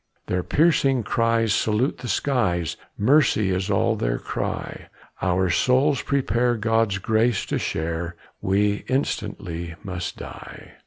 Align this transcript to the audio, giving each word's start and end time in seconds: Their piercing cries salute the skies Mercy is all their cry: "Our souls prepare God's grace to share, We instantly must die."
Their 0.25 0.41
piercing 0.41 1.03
cries 1.03 1.53
salute 1.53 1.99
the 1.99 2.07
skies 2.07 2.75
Mercy 2.97 3.51
is 3.51 3.69
all 3.69 3.95
their 3.95 4.17
cry: 4.17 4.87
"Our 5.21 5.51
souls 5.51 6.01
prepare 6.01 6.55
God's 6.57 6.97
grace 6.97 7.45
to 7.45 7.59
share, 7.59 8.15
We 8.41 8.83
instantly 8.87 9.75
must 9.83 10.17
die." 10.17 10.71